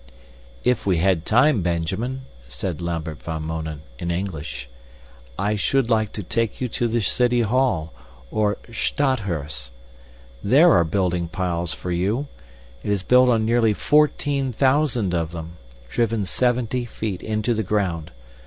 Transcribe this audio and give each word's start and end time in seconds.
"If 0.63 0.83
we 0.83 0.97
had 0.97 1.27
time, 1.27 1.61
Benjamin," 1.61 2.21
said 2.47 2.81
Lambert 2.81 3.21
van 3.21 3.43
Mounen 3.43 3.81
in 3.99 4.09
English, 4.09 4.67
"I 5.37 5.55
should 5.55 5.91
like 5.91 6.11
to 6.13 6.23
take 6.23 6.59
you 6.59 6.67
to 6.69 6.87
the 6.87 7.01
City 7.01 7.41
Hall, 7.41 7.93
or 8.31 8.57
Stadhuis. 8.71 9.69
There 10.43 10.71
are 10.71 10.83
building 10.85 11.27
piles 11.27 11.71
for 11.75 11.91
you! 11.91 12.27
It 12.81 12.91
is 12.91 13.03
built 13.03 13.29
on 13.29 13.45
nearly 13.45 13.75
fourteen 13.75 14.51
thousand 14.51 15.13
of 15.13 15.33
them, 15.33 15.57
driven 15.87 16.25
seventy 16.25 16.85
feet 16.85 17.21
into 17.21 17.53
the 17.53 17.61
ground. 17.61 18.09